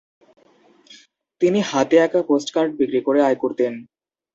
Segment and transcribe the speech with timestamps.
[1.41, 3.73] তিনি হাতে আঁকা পোস্টকার্ড বিক্রি করে আয় করতেন।